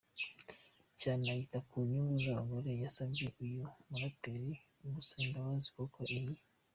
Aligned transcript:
cyane 0.99 1.21
iyita 1.29 1.59
ku 1.67 1.75
nyungu 1.89 2.15
zabagore 2.23 2.71
yasabye 2.83 3.25
uyu 3.43 3.63
muraperi 3.89 4.51
gusaba 4.95 5.21
imbabazi 5.25 5.69
kuko 5.77 5.99
iyi. 6.17 6.35